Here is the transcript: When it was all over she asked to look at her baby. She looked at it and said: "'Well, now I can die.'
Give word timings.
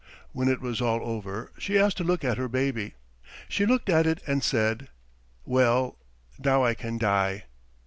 When 0.31 0.47
it 0.47 0.61
was 0.61 0.81
all 0.81 0.99
over 1.03 1.51
she 1.59 1.77
asked 1.77 1.97
to 1.97 2.03
look 2.03 2.23
at 2.23 2.39
her 2.39 2.47
baby. 2.47 2.95
She 3.47 3.67
looked 3.67 3.87
at 3.87 4.07
it 4.07 4.19
and 4.25 4.43
said: 4.43 4.87
"'Well, 5.45 5.99
now 6.39 6.63
I 6.65 6.73
can 6.73 6.97
die.' 6.97 7.43